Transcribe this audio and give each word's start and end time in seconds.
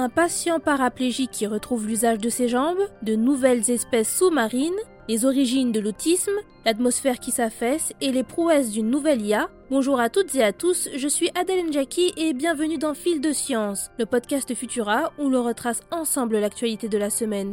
un 0.00 0.08
patient 0.08 0.60
paraplégique 0.60 1.30
qui 1.30 1.46
retrouve 1.46 1.86
l'usage 1.86 2.18
de 2.18 2.30
ses 2.30 2.48
jambes, 2.48 2.88
de 3.02 3.16
nouvelles 3.16 3.70
espèces 3.70 4.16
sous-marines, 4.16 4.72
les 5.08 5.26
origines 5.26 5.72
de 5.72 5.80
l'autisme, 5.80 6.32
l'atmosphère 6.64 7.20
qui 7.20 7.30
s'affaisse 7.30 7.92
et 8.00 8.10
les 8.10 8.22
prouesses 8.22 8.70
d'une 8.70 8.88
nouvelle 8.88 9.20
IA. 9.20 9.50
Bonjour 9.70 10.00
à 10.00 10.08
toutes 10.08 10.34
et 10.34 10.42
à 10.42 10.54
tous, 10.54 10.88
je 10.96 11.06
suis 11.06 11.30
Adèle 11.34 11.66
Njaki 11.66 12.14
et 12.16 12.32
bienvenue 12.32 12.78
dans 12.78 12.94
Fil 12.94 13.20
de 13.20 13.30
Science, 13.32 13.90
le 13.98 14.06
podcast 14.06 14.54
Futura 14.54 15.12
où 15.18 15.28
l'on 15.28 15.44
retrace 15.44 15.82
ensemble 15.90 16.38
l'actualité 16.38 16.88
de 16.88 16.96
la 16.96 17.10
semaine. 17.10 17.52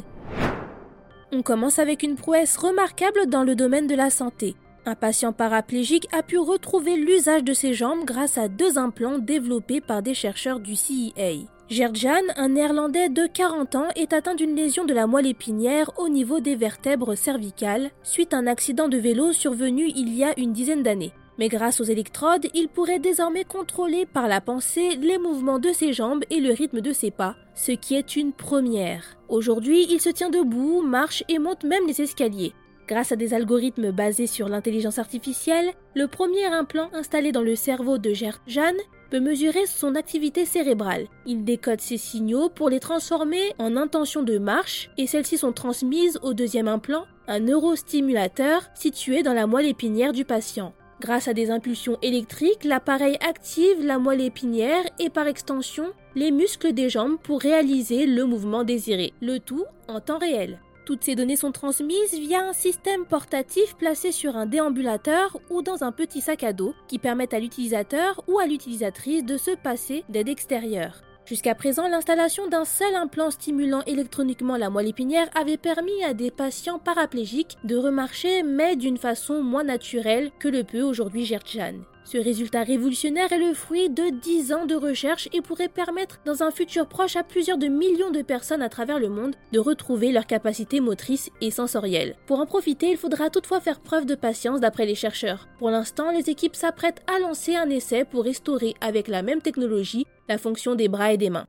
On 1.34 1.42
commence 1.42 1.80
avec 1.80 2.02
une 2.02 2.16
prouesse 2.16 2.56
remarquable 2.56 3.28
dans 3.28 3.44
le 3.44 3.56
domaine 3.56 3.88
de 3.88 3.96
la 3.96 4.10
santé. 4.10 4.56
Un 4.86 4.96
patient 4.96 5.34
paraplégique 5.34 6.08
a 6.14 6.24
pu 6.24 6.38
retrouver 6.38 6.96
l'usage 6.96 7.44
de 7.44 7.52
ses 7.52 7.74
jambes 7.74 8.06
grâce 8.06 8.38
à 8.38 8.48
deux 8.48 8.78
implants 8.78 9.18
développés 9.20 9.82
par 9.82 10.02
des 10.02 10.14
chercheurs 10.14 10.62
du 10.62 10.78
CIA. 10.78 11.50
Gerdjan, 11.70 12.22
un 12.38 12.48
néerlandais 12.48 13.10
de 13.10 13.28
40 13.28 13.76
ans, 13.76 13.88
est 13.98 14.14
atteint 14.14 14.36
d'une 14.36 14.56
lésion 14.56 14.86
de 14.86 14.94
la 14.94 15.06
moelle 15.06 15.28
épinière 15.28 15.92
au 15.98 16.08
niveau 16.08 16.40
des 16.40 16.56
vertèbres 16.56 17.16
cervicales 17.16 17.92
suite 18.04 18.34
à 18.34 18.38
un 18.38 18.48
accident 18.48 18.88
de 18.88 18.98
vélo 18.98 19.34
survenu 19.34 19.92
il 19.94 20.16
y 20.16 20.24
a 20.24 20.34
une 20.40 20.54
dizaine 20.54 20.82
d'années. 20.82 21.12
Mais 21.38 21.50
grâce 21.50 21.82
aux 21.82 21.84
électrodes, 21.84 22.48
il 22.54 22.70
pourrait 22.70 23.00
désormais 23.00 23.44
contrôler 23.44 24.06
par 24.06 24.30
la 24.30 24.40
pensée 24.40 24.96
les 24.96 25.18
mouvements 25.18 25.60
de 25.60 25.74
ses 25.74 25.92
jambes 25.92 26.24
et 26.30 26.40
le 26.40 26.54
rythme 26.54 26.80
de 26.80 26.94
ses 26.94 27.12
pas, 27.12 27.36
ce 27.54 27.74
qui 27.74 27.96
est 27.96 28.16
une 28.16 28.32
première. 28.32 29.18
Aujourd'hui, 29.28 29.86
il 29.90 30.00
se 30.00 30.10
tient 30.10 30.30
debout, 30.30 30.82
marche 30.82 31.26
et 31.28 31.38
monte 31.38 31.66
même 31.66 31.86
les 31.86 32.02
escaliers. 32.02 32.54
Grâce 32.88 33.12
à 33.12 33.18
des 33.18 33.34
algorithmes 33.34 33.92
basés 33.92 34.28
sur 34.28 34.48
l'intelligence 34.48 35.00
artificielle, 35.00 35.74
le 35.96 36.08
premier 36.08 36.46
implant 36.46 36.90
installé 36.94 37.34
dans 37.34 37.42
le 37.42 37.58
cerveau 37.58 37.98
de 37.98 38.14
Gert 38.14 38.42
Jeanne 38.48 38.78
peut 39.10 39.20
mesurer 39.20 39.66
son 39.66 39.96
activité 39.96 40.46
cérébrale. 40.46 41.08
Il 41.26 41.44
décode 41.44 41.82
ces 41.82 41.98
signaux 41.98 42.50
pour 42.50 42.70
les 42.70 42.80
transformer 42.80 43.54
en 43.60 43.76
intentions 43.76 44.24
de 44.24 44.38
marche 44.38 44.90
et 44.98 45.08
celles-ci 45.08 45.38
sont 45.38 45.54
transmises 45.54 46.20
au 46.24 46.34
deuxième 46.34 46.68
implant, 46.68 47.06
un 47.28 47.40
neurostimulateur 47.40 48.62
situé 48.74 49.24
dans 49.24 49.34
la 49.34 49.48
moelle 49.48 49.68
épinière 49.68 50.14
du 50.14 50.26
patient. 50.26 50.74
Grâce 51.00 51.28
à 51.28 51.34
des 51.34 51.52
impulsions 51.52 52.00
électriques, 52.02 52.64
l'appareil 52.64 53.18
active 53.28 53.86
la 53.86 54.00
moelle 54.00 54.22
épinière 54.22 54.84
et 55.00 55.10
par 55.10 55.28
extension 55.28 55.94
les 56.16 56.32
muscles 56.32 56.74
des 56.74 56.90
jambes 56.90 57.18
pour 57.22 57.40
réaliser 57.40 58.08
le 58.08 58.26
mouvement 58.26 58.64
désiré, 58.64 59.14
le 59.22 59.40
tout 59.40 59.66
en 59.88 60.00
temps 60.00 60.18
réel. 60.18 60.60
Toutes 60.88 61.04
ces 61.04 61.16
données 61.16 61.36
sont 61.36 61.52
transmises 61.52 62.14
via 62.14 62.48
un 62.48 62.54
système 62.54 63.06
portatif 63.06 63.76
placé 63.76 64.14
sur 64.14 64.38
un 64.38 64.46
déambulateur 64.46 65.38
ou 65.50 65.62
dans 65.62 65.84
un 65.84 65.92
petit 65.92 66.22
sac 66.22 66.46
à 66.46 66.54
dos 66.54 66.74
qui 66.88 66.98
permettent 66.98 67.34
à 67.34 67.42
l'utilisateur 67.42 68.24
ou 68.30 68.40
à 68.40 68.46
l'utilisatrice 68.46 69.26
de 69.26 69.36
se 69.36 69.52
passer 69.52 70.06
d'aide 70.08 70.30
extérieure. 70.30 71.02
Jusqu'à 71.26 71.56
présent, 71.56 71.90
l'installation 71.90 72.48
d'un 72.48 72.64
seul 72.64 72.96
implant 72.96 73.32
stimulant 73.32 73.84
électroniquement 73.86 74.56
la 74.56 74.70
moelle 74.70 74.88
épinière 74.88 75.28
avait 75.36 75.58
permis 75.58 76.06
à 76.06 76.14
des 76.14 76.32
patients 76.32 76.80
paraplégiques 76.80 77.58
de 77.66 77.76
remarcher, 77.76 78.44
mais 78.44 78.78
d'une 78.78 78.98
façon 78.98 79.44
moins 79.44 79.66
naturelle 79.66 80.32
que 80.40 80.48
le 80.48 80.64
peut 80.64 80.84
aujourd'hui 80.84 81.26
Gertjan. 81.26 81.82
Ce 82.10 82.18
résultat 82.18 82.64
révolutionnaire 82.64 83.34
est 83.34 83.38
le 83.38 83.54
fruit 83.54 83.90
de 83.90 84.04
10 84.22 84.54
ans 84.54 84.66
de 84.66 84.76
recherche 84.76 85.28
et 85.34 85.42
pourrait 85.42 85.68
permettre 85.68 86.22
dans 86.24 86.42
un 86.42 86.52
futur 86.52 86.88
proche 86.88 87.18
à 87.18 87.24
plusieurs 87.24 87.58
de 87.58 87.68
millions 87.68 88.12
de 88.12 88.22
personnes 88.22 88.62
à 88.62 88.70
travers 88.70 88.98
le 88.98 89.10
monde 89.10 89.36
de 89.52 89.60
retrouver 89.60 90.14
leurs 90.14 90.26
capacités 90.26 90.80
motrices 90.80 91.30
et 91.42 91.52
sensorielles. 91.52 92.16
Pour 92.26 92.40
en 92.40 92.46
profiter, 92.46 92.92
il 92.92 92.96
faudra 92.96 93.30
toutefois 93.30 93.60
faire 93.60 93.82
preuve 93.82 94.06
de 94.06 94.16
patience 94.16 94.62
d'après 94.62 94.86
les 94.86 94.96
chercheurs. 94.96 95.50
Pour 95.60 95.70
l'instant, 95.70 96.10
les 96.12 96.30
équipes 96.30 96.56
s'apprêtent 96.56 97.04
à 97.14 97.20
lancer 97.20 97.58
un 97.58 97.70
essai 97.70 98.06
pour 98.06 98.24
restaurer 98.24 98.76
avec 98.80 99.10
la 99.10 99.22
même 99.22 99.42
technologie 99.42 100.08
la 100.30 100.38
fonction 100.38 100.76
des 100.76 100.88
bras 100.88 101.12
et 101.12 101.18
des 101.18 101.30
mains. 101.30 101.48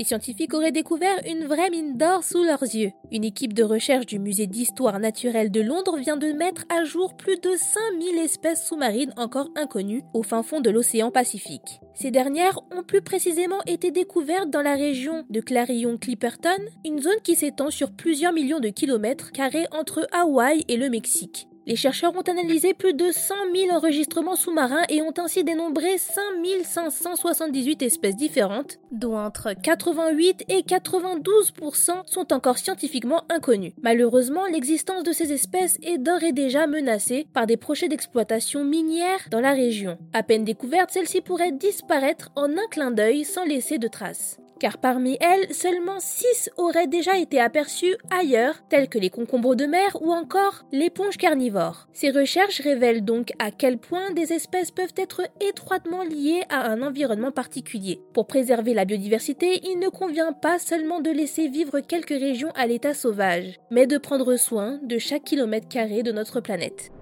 Les 0.00 0.06
scientifiques 0.06 0.54
auraient 0.54 0.72
découvert 0.72 1.20
une 1.26 1.44
vraie 1.44 1.68
mine 1.68 1.98
d'or 1.98 2.24
sous 2.24 2.42
leurs 2.42 2.62
yeux. 2.62 2.92
Une 3.12 3.22
équipe 3.22 3.52
de 3.52 3.62
recherche 3.62 4.06
du 4.06 4.18
musée 4.18 4.46
d'histoire 4.46 4.98
naturelle 4.98 5.50
de 5.50 5.60
Londres 5.60 5.98
vient 5.98 6.16
de 6.16 6.32
mettre 6.32 6.64
à 6.70 6.84
jour 6.84 7.18
plus 7.18 7.38
de 7.38 7.50
5000 7.54 8.16
espèces 8.16 8.66
sous-marines 8.66 9.12
encore 9.18 9.50
inconnues 9.56 10.02
au 10.14 10.22
fin 10.22 10.42
fond 10.42 10.62
de 10.62 10.70
l'océan 10.70 11.10
Pacifique. 11.10 11.82
Ces 11.92 12.10
dernières 12.10 12.58
ont 12.74 12.82
plus 12.82 13.02
précisément 13.02 13.60
été 13.66 13.90
découvertes 13.90 14.48
dans 14.48 14.62
la 14.62 14.74
région 14.74 15.26
de 15.28 15.42
Clarion-Clipperton, 15.42 16.64
une 16.86 17.02
zone 17.02 17.20
qui 17.22 17.34
s'étend 17.34 17.68
sur 17.68 17.90
plusieurs 17.92 18.32
millions 18.32 18.58
de 18.58 18.70
kilomètres 18.70 19.32
carrés 19.32 19.66
entre 19.70 20.08
Hawaï 20.12 20.64
et 20.68 20.78
le 20.78 20.88
Mexique. 20.88 21.49
Les 21.66 21.76
chercheurs 21.76 22.16
ont 22.16 22.22
analysé 22.22 22.74
plus 22.74 22.94
de 22.94 23.10
100 23.10 23.34
000 23.54 23.76
enregistrements 23.76 24.36
sous-marins 24.36 24.84
et 24.88 25.02
ont 25.02 25.14
ainsi 25.18 25.44
dénombré 25.44 25.98
5 25.98 26.20
578 26.64 27.82
espèces 27.82 28.16
différentes, 28.16 28.78
dont 28.90 29.16
entre 29.16 29.52
88 29.62 30.44
et 30.48 30.62
92% 30.62 32.06
sont 32.06 32.32
encore 32.32 32.58
scientifiquement 32.58 33.24
inconnues. 33.28 33.74
Malheureusement, 33.82 34.46
l'existence 34.46 35.02
de 35.02 35.12
ces 35.12 35.32
espèces 35.32 35.78
est 35.82 35.98
d'ores 35.98 36.22
et 36.22 36.32
déjà 36.32 36.66
menacée 36.66 37.26
par 37.32 37.46
des 37.46 37.56
projets 37.56 37.88
d'exploitation 37.88 38.64
minière 38.64 39.20
dans 39.30 39.40
la 39.40 39.52
région. 39.52 39.98
À 40.12 40.22
peine 40.22 40.44
découvertes, 40.44 40.90
celles-ci 40.90 41.20
pourraient 41.20 41.52
disparaître 41.52 42.30
en 42.36 42.50
un 42.50 42.66
clin 42.70 42.90
d'œil 42.90 43.24
sans 43.24 43.44
laisser 43.44 43.78
de 43.78 43.88
traces 43.88 44.38
car 44.60 44.78
parmi 44.78 45.16
elles, 45.20 45.52
seulement 45.52 45.98
6 45.98 46.50
auraient 46.58 46.86
déjà 46.86 47.18
été 47.18 47.40
aperçues 47.40 47.96
ailleurs, 48.10 48.62
telles 48.68 48.88
que 48.88 48.98
les 48.98 49.10
concombres 49.10 49.56
de 49.56 49.64
mer 49.64 49.96
ou 50.00 50.12
encore 50.12 50.64
l'éponge 50.70 51.16
carnivore. 51.16 51.88
Ces 51.92 52.10
recherches 52.10 52.60
révèlent 52.60 53.04
donc 53.04 53.32
à 53.38 53.50
quel 53.50 53.78
point 53.78 54.12
des 54.12 54.32
espèces 54.32 54.70
peuvent 54.70 54.94
être 54.96 55.22
étroitement 55.40 56.04
liées 56.04 56.42
à 56.50 56.70
un 56.70 56.82
environnement 56.82 57.32
particulier. 57.32 58.00
Pour 58.12 58.26
préserver 58.26 58.74
la 58.74 58.84
biodiversité, 58.84 59.60
il 59.64 59.78
ne 59.78 59.88
convient 59.88 60.32
pas 60.32 60.58
seulement 60.58 61.00
de 61.00 61.10
laisser 61.10 61.48
vivre 61.48 61.80
quelques 61.80 62.10
régions 62.10 62.52
à 62.54 62.66
l'état 62.66 62.94
sauvage, 62.94 63.58
mais 63.70 63.86
de 63.86 63.98
prendre 63.98 64.36
soin 64.36 64.78
de 64.82 64.98
chaque 64.98 65.24
kilomètre 65.24 65.68
carré 65.68 66.02
de 66.02 66.12
notre 66.12 66.40
planète. 66.40 66.92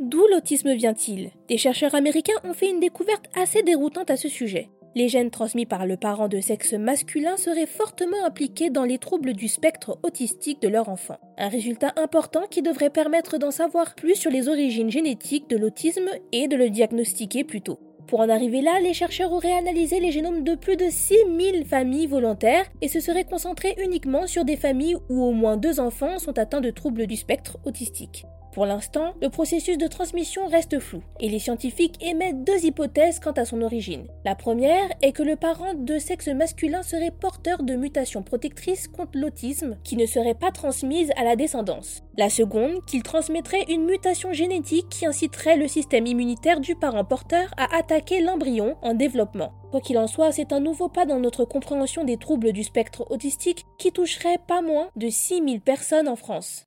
D'où 0.00 0.26
l'autisme 0.32 0.72
vient-il? 0.72 1.30
Des 1.48 1.58
chercheurs 1.58 1.94
américains 1.94 2.32
ont 2.42 2.54
fait 2.54 2.70
une 2.70 2.80
découverte 2.80 3.26
assez 3.36 3.62
déroutante 3.62 4.10
à 4.10 4.16
ce 4.16 4.28
sujet. 4.28 4.70
Les 4.96 5.08
gènes 5.08 5.30
transmis 5.30 5.66
par 5.66 5.86
le 5.86 5.96
parent 5.96 6.26
de 6.26 6.40
sexe 6.40 6.72
masculin 6.72 7.36
seraient 7.36 7.66
fortement 7.66 8.24
impliqués 8.24 8.70
dans 8.70 8.82
les 8.82 8.98
troubles 8.98 9.34
du 9.34 9.46
spectre 9.46 9.98
autistique 10.02 10.60
de 10.60 10.66
leur 10.66 10.88
enfant. 10.88 11.16
Un 11.38 11.48
résultat 11.48 11.92
important 11.96 12.46
qui 12.50 12.60
devrait 12.60 12.90
permettre 12.90 13.38
d'en 13.38 13.52
savoir 13.52 13.94
plus 13.94 14.16
sur 14.16 14.32
les 14.32 14.48
origines 14.48 14.90
génétiques 14.90 15.48
de 15.48 15.56
l'autisme 15.56 16.08
et 16.32 16.48
de 16.48 16.56
le 16.56 16.70
diagnostiquer 16.70 17.44
plus 17.44 17.60
tôt. 17.60 17.78
Pour 18.08 18.18
en 18.18 18.28
arriver 18.28 18.62
là, 18.62 18.80
les 18.80 18.92
chercheurs 18.92 19.30
auraient 19.30 19.56
analysé 19.56 20.00
les 20.00 20.10
génomes 20.10 20.42
de 20.42 20.56
plus 20.56 20.76
de 20.76 20.90
6000 20.90 21.64
familles 21.66 22.08
volontaires 22.08 22.66
et 22.80 22.88
se 22.88 22.98
seraient 22.98 23.22
concentrés 23.22 23.76
uniquement 23.78 24.26
sur 24.26 24.44
des 24.44 24.56
familles 24.56 24.96
où 25.08 25.22
au 25.22 25.30
moins 25.30 25.56
deux 25.56 25.78
enfants 25.78 26.18
sont 26.18 26.36
atteints 26.36 26.60
de 26.60 26.70
troubles 26.70 27.06
du 27.06 27.14
spectre 27.14 27.58
autistique. 27.64 28.24
Pour 28.52 28.66
l'instant, 28.66 29.14
le 29.22 29.28
processus 29.28 29.78
de 29.78 29.86
transmission 29.86 30.48
reste 30.48 30.80
flou 30.80 31.02
et 31.20 31.28
les 31.28 31.38
scientifiques 31.38 32.04
émettent 32.04 32.42
deux 32.42 32.64
hypothèses 32.64 33.20
quant 33.20 33.30
à 33.32 33.44
son 33.44 33.62
origine. 33.62 34.08
La 34.24 34.34
première 34.34 34.88
est 35.02 35.12
que 35.12 35.22
le 35.22 35.36
parent 35.36 35.74
de 35.74 35.98
sexe 35.98 36.28
masculin 36.28 36.82
serait 36.82 37.12
porteur 37.12 37.62
de 37.62 37.74
mutations 37.74 38.22
protectrices 38.22 38.88
contre 38.88 39.18
l'autisme 39.18 39.76
qui 39.84 39.96
ne 39.96 40.06
seraient 40.06 40.34
pas 40.34 40.50
transmises 40.50 41.12
à 41.16 41.22
la 41.22 41.36
descendance. 41.36 42.02
La 42.18 42.28
seconde, 42.28 42.84
qu'il 42.86 43.04
transmettrait 43.04 43.66
une 43.68 43.84
mutation 43.84 44.32
génétique 44.32 44.88
qui 44.88 45.06
inciterait 45.06 45.56
le 45.56 45.68
système 45.68 46.06
immunitaire 46.06 46.60
du 46.60 46.74
parent 46.74 47.04
porteur 47.04 47.48
à 47.56 47.76
attaquer 47.76 48.20
l'embryon 48.20 48.76
en 48.82 48.94
développement. 48.94 49.52
Quoi 49.70 49.80
qu'il 49.80 49.98
en 49.98 50.08
soit, 50.08 50.32
c'est 50.32 50.52
un 50.52 50.58
nouveau 50.58 50.88
pas 50.88 51.06
dans 51.06 51.20
notre 51.20 51.44
compréhension 51.44 52.02
des 52.02 52.16
troubles 52.16 52.52
du 52.52 52.64
spectre 52.64 53.06
autistique 53.10 53.64
qui 53.78 53.92
toucherait 53.92 54.40
pas 54.48 54.60
moins 54.60 54.88
de 54.96 55.08
6000 55.08 55.60
personnes 55.60 56.08
en 56.08 56.16
France. 56.16 56.66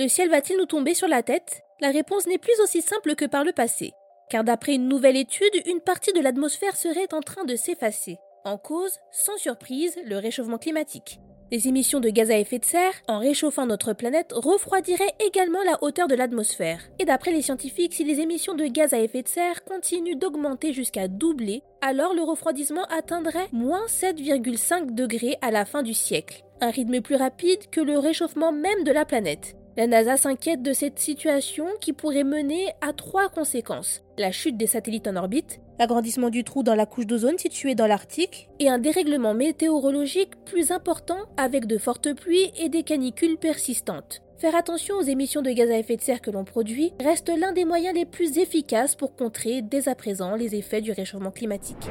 Le 0.00 0.08
ciel 0.08 0.30
va-t-il 0.30 0.58
nous 0.58 0.64
tomber 0.64 0.94
sur 0.94 1.08
la 1.08 1.22
tête? 1.22 1.60
La 1.78 1.90
réponse 1.90 2.26
n'est 2.26 2.38
plus 2.38 2.58
aussi 2.62 2.80
simple 2.80 3.14
que 3.14 3.26
par 3.26 3.44
le 3.44 3.52
passé, 3.52 3.92
car 4.30 4.44
d'après 4.44 4.76
une 4.76 4.88
nouvelle 4.88 5.18
étude, 5.18 5.52
une 5.66 5.82
partie 5.82 6.14
de 6.14 6.20
l'atmosphère 6.20 6.74
serait 6.74 7.12
en 7.12 7.20
train 7.20 7.44
de 7.44 7.54
s'effacer. 7.54 8.16
En 8.46 8.56
cause, 8.56 8.98
sans 9.10 9.36
surprise, 9.36 9.98
le 10.06 10.16
réchauffement 10.16 10.56
climatique. 10.56 11.20
Les 11.50 11.68
émissions 11.68 12.00
de 12.00 12.08
gaz 12.08 12.30
à 12.30 12.38
effet 12.38 12.58
de 12.58 12.64
serre, 12.64 12.94
en 13.08 13.18
réchauffant 13.18 13.66
notre 13.66 13.92
planète, 13.92 14.32
refroidiraient 14.32 15.12
également 15.22 15.62
la 15.64 15.76
hauteur 15.82 16.08
de 16.08 16.14
l'atmosphère. 16.14 16.80
Et 16.98 17.04
d'après 17.04 17.32
les 17.32 17.42
scientifiques, 17.42 17.92
si 17.92 18.04
les 18.04 18.20
émissions 18.20 18.54
de 18.54 18.64
gaz 18.64 18.94
à 18.94 19.00
effet 19.00 19.20
de 19.20 19.28
serre 19.28 19.64
continuent 19.64 20.16
d'augmenter 20.16 20.72
jusqu'à 20.72 21.08
doubler, 21.08 21.62
alors 21.82 22.14
le 22.14 22.22
refroidissement 22.22 22.84
atteindrait 22.84 23.48
moins 23.52 23.84
7,5 23.84 24.94
degrés 24.94 25.36
à 25.42 25.50
la 25.50 25.66
fin 25.66 25.82
du 25.82 25.92
siècle. 25.92 26.42
Un 26.62 26.70
rythme 26.70 27.02
plus 27.02 27.16
rapide 27.16 27.68
que 27.70 27.82
le 27.82 27.98
réchauffement 27.98 28.50
même 28.50 28.82
de 28.84 28.92
la 28.92 29.04
planète. 29.04 29.56
La 29.80 29.86
NASA 29.86 30.18
s'inquiète 30.18 30.60
de 30.60 30.74
cette 30.74 30.98
situation 30.98 31.64
qui 31.80 31.94
pourrait 31.94 32.22
mener 32.22 32.66
à 32.82 32.92
trois 32.92 33.30
conséquences. 33.30 34.02
La 34.18 34.30
chute 34.30 34.58
des 34.58 34.66
satellites 34.66 35.08
en 35.08 35.16
orbite, 35.16 35.58
l'agrandissement 35.78 36.28
du 36.28 36.44
trou 36.44 36.62
dans 36.62 36.74
la 36.74 36.84
couche 36.84 37.06
d'ozone 37.06 37.38
située 37.38 37.74
dans 37.74 37.86
l'Arctique 37.86 38.50
et 38.58 38.68
un 38.68 38.78
dérèglement 38.78 39.32
météorologique 39.32 40.32
plus 40.44 40.70
important 40.70 41.16
avec 41.38 41.64
de 41.64 41.78
fortes 41.78 42.12
pluies 42.12 42.52
et 42.58 42.68
des 42.68 42.82
canicules 42.82 43.38
persistantes. 43.38 44.20
Faire 44.36 44.54
attention 44.54 44.96
aux 44.96 45.02
émissions 45.02 45.40
de 45.40 45.50
gaz 45.50 45.70
à 45.70 45.78
effet 45.78 45.96
de 45.96 46.02
serre 46.02 46.20
que 46.20 46.30
l'on 46.30 46.44
produit 46.44 46.92
reste 47.00 47.30
l'un 47.30 47.52
des 47.52 47.64
moyens 47.64 47.94
les 47.94 48.04
plus 48.04 48.36
efficaces 48.36 48.96
pour 48.96 49.16
contrer 49.16 49.62
dès 49.62 49.88
à 49.88 49.94
présent 49.94 50.36
les 50.36 50.56
effets 50.56 50.82
du 50.82 50.92
réchauffement 50.92 51.30
climatique. 51.30 51.88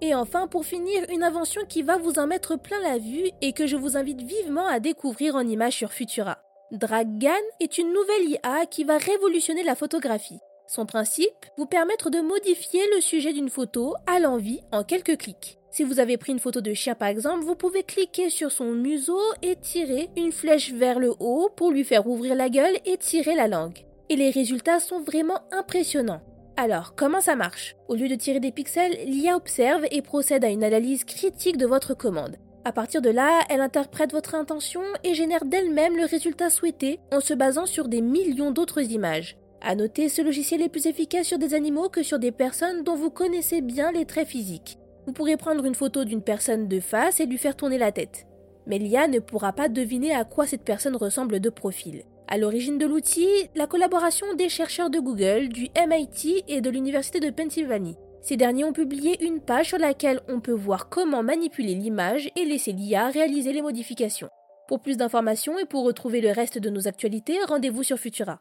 Et 0.00 0.14
enfin, 0.14 0.46
pour 0.46 0.64
finir, 0.64 1.04
une 1.10 1.22
invention 1.22 1.60
qui 1.68 1.82
va 1.82 1.98
vous 1.98 2.18
en 2.18 2.26
mettre 2.26 2.58
plein 2.58 2.80
la 2.80 2.96
vue 2.96 3.28
et 3.42 3.52
que 3.52 3.66
je 3.66 3.76
vous 3.76 3.98
invite 3.98 4.22
vivement 4.22 4.66
à 4.66 4.80
découvrir 4.80 5.34
en 5.36 5.42
images 5.42 5.76
sur 5.76 5.92
Futura. 5.92 6.38
DragGan 6.72 7.32
est 7.60 7.76
une 7.76 7.92
nouvelle 7.92 8.30
IA 8.30 8.64
qui 8.64 8.84
va 8.84 8.96
révolutionner 8.96 9.62
la 9.62 9.74
photographie. 9.74 10.38
Son 10.66 10.86
principe, 10.86 11.44
vous 11.58 11.66
permettre 11.66 12.08
de 12.08 12.20
modifier 12.20 12.80
le 12.94 13.02
sujet 13.02 13.34
d'une 13.34 13.50
photo 13.50 13.94
à 14.06 14.18
l'envie 14.20 14.62
en 14.72 14.82
quelques 14.82 15.18
clics. 15.18 15.58
Si 15.70 15.84
vous 15.84 16.00
avez 16.00 16.16
pris 16.16 16.32
une 16.32 16.38
photo 16.38 16.62
de 16.62 16.72
chien 16.72 16.94
par 16.94 17.08
exemple, 17.08 17.44
vous 17.44 17.56
pouvez 17.56 17.82
cliquer 17.82 18.30
sur 18.30 18.50
son 18.50 18.72
museau 18.72 19.20
et 19.42 19.56
tirer 19.56 20.08
une 20.16 20.32
flèche 20.32 20.72
vers 20.72 20.98
le 20.98 21.12
haut 21.20 21.50
pour 21.54 21.72
lui 21.72 21.84
faire 21.84 22.06
ouvrir 22.06 22.34
la 22.34 22.48
gueule 22.48 22.78
et 22.86 22.96
tirer 22.96 23.34
la 23.34 23.48
langue. 23.48 23.84
Et 24.08 24.16
les 24.16 24.30
résultats 24.30 24.80
sont 24.80 25.02
vraiment 25.02 25.40
impressionnants. 25.50 26.22
Alors, 26.56 26.94
comment 26.94 27.20
ça 27.20 27.36
marche? 27.36 27.76
Au 27.88 27.94
lieu 27.94 28.08
de 28.08 28.14
tirer 28.14 28.40
des 28.40 28.50
pixels, 28.50 28.96
l'IA 29.04 29.36
observe 29.36 29.84
et 29.90 30.00
procède 30.00 30.44
à 30.44 30.48
une 30.48 30.64
analyse 30.64 31.04
critique 31.04 31.58
de 31.58 31.66
votre 31.66 31.92
commande. 31.92 32.36
À 32.64 32.70
partir 32.70 33.02
de 33.02 33.10
là, 33.10 33.40
elle 33.48 33.60
interprète 33.60 34.12
votre 34.12 34.36
intention 34.36 34.82
et 35.02 35.14
génère 35.14 35.44
d'elle-même 35.44 35.96
le 35.96 36.04
résultat 36.04 36.48
souhaité 36.48 37.00
en 37.12 37.18
se 37.18 37.34
basant 37.34 37.66
sur 37.66 37.88
des 37.88 38.00
millions 38.00 38.52
d'autres 38.52 38.82
images. 38.92 39.36
À 39.60 39.74
noter, 39.74 40.08
ce 40.08 40.22
logiciel 40.22 40.62
est 40.62 40.68
plus 40.68 40.86
efficace 40.86 41.26
sur 41.26 41.38
des 41.38 41.54
animaux 41.54 41.88
que 41.88 42.04
sur 42.04 42.20
des 42.20 42.30
personnes 42.30 42.84
dont 42.84 42.94
vous 42.94 43.10
connaissez 43.10 43.62
bien 43.62 43.90
les 43.90 44.04
traits 44.04 44.28
physiques. 44.28 44.78
Vous 45.06 45.12
pourrez 45.12 45.36
prendre 45.36 45.64
une 45.64 45.74
photo 45.74 46.04
d'une 46.04 46.22
personne 46.22 46.68
de 46.68 46.78
face 46.78 47.18
et 47.18 47.26
lui 47.26 47.38
faire 47.38 47.56
tourner 47.56 47.78
la 47.78 47.90
tête. 47.90 48.26
Mais 48.68 48.78
l'IA 48.78 49.08
ne 49.08 49.18
pourra 49.18 49.52
pas 49.52 49.68
deviner 49.68 50.14
à 50.14 50.24
quoi 50.24 50.46
cette 50.46 50.62
personne 50.62 50.94
ressemble 50.94 51.40
de 51.40 51.50
profil. 51.50 52.04
À 52.28 52.38
l'origine 52.38 52.78
de 52.78 52.86
l'outil, 52.86 53.28
la 53.56 53.66
collaboration 53.66 54.34
des 54.34 54.48
chercheurs 54.48 54.90
de 54.90 55.00
Google, 55.00 55.48
du 55.48 55.68
MIT 55.76 56.44
et 56.46 56.60
de 56.60 56.70
l'Université 56.70 57.18
de 57.18 57.30
Pennsylvanie. 57.30 57.96
Ces 58.22 58.36
derniers 58.36 58.64
ont 58.64 58.72
publié 58.72 59.22
une 59.24 59.40
page 59.40 59.68
sur 59.68 59.78
laquelle 59.78 60.20
on 60.28 60.40
peut 60.40 60.52
voir 60.52 60.88
comment 60.88 61.24
manipuler 61.24 61.74
l'image 61.74 62.30
et 62.36 62.44
laisser 62.44 62.72
l'IA 62.72 63.08
réaliser 63.08 63.52
les 63.52 63.62
modifications. 63.62 64.30
Pour 64.68 64.80
plus 64.80 64.96
d'informations 64.96 65.58
et 65.58 65.64
pour 65.64 65.84
retrouver 65.84 66.20
le 66.20 66.30
reste 66.30 66.58
de 66.58 66.70
nos 66.70 66.86
actualités, 66.86 67.36
rendez-vous 67.48 67.82
sur 67.82 67.98
Futura. 67.98 68.40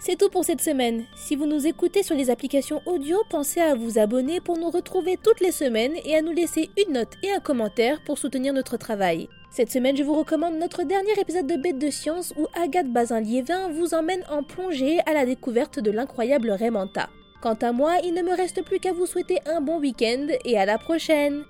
C'est 0.00 0.16
tout 0.16 0.30
pour 0.30 0.46
cette 0.46 0.62
semaine. 0.62 1.04
Si 1.14 1.36
vous 1.36 1.44
nous 1.44 1.66
écoutez 1.66 2.02
sur 2.02 2.16
les 2.16 2.30
applications 2.30 2.80
audio, 2.86 3.18
pensez 3.28 3.60
à 3.60 3.74
vous 3.74 3.98
abonner 3.98 4.40
pour 4.40 4.56
nous 4.56 4.70
retrouver 4.70 5.18
toutes 5.22 5.40
les 5.40 5.52
semaines 5.52 5.92
et 6.06 6.16
à 6.16 6.22
nous 6.22 6.32
laisser 6.32 6.70
une 6.82 6.94
note 6.94 7.12
et 7.22 7.30
un 7.30 7.40
commentaire 7.40 8.02
pour 8.06 8.16
soutenir 8.16 8.54
notre 8.54 8.78
travail. 8.78 9.28
Cette 9.50 9.70
semaine, 9.70 9.98
je 9.98 10.02
vous 10.02 10.14
recommande 10.14 10.54
notre 10.54 10.84
dernier 10.84 11.12
épisode 11.20 11.46
de 11.46 11.56
Bête 11.56 11.78
de 11.78 11.90
Science 11.90 12.32
où 12.38 12.46
Agathe 12.58 12.90
Bazin-Liévin 12.90 13.68
vous 13.72 13.92
emmène 13.92 14.24
en 14.30 14.42
plongée 14.42 15.00
à 15.04 15.12
la 15.12 15.26
découverte 15.26 15.78
de 15.78 15.90
l'incroyable 15.90 16.52
Raymanta. 16.52 17.10
Quant 17.40 17.54
à 17.54 17.72
moi, 17.72 17.96
il 18.04 18.12
ne 18.12 18.20
me 18.22 18.36
reste 18.36 18.62
plus 18.62 18.80
qu'à 18.80 18.92
vous 18.92 19.06
souhaiter 19.06 19.38
un 19.46 19.62
bon 19.62 19.78
week-end 19.78 20.26
et 20.44 20.58
à 20.58 20.66
la 20.66 20.76
prochaine 20.76 21.44